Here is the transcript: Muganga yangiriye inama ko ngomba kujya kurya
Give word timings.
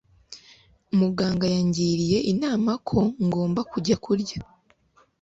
Muganga 0.99 1.45
yangiriye 1.55 2.17
inama 2.31 2.71
ko 2.87 2.99
ngomba 3.25 3.61
kujya 3.71 3.95
kurya 4.03 4.37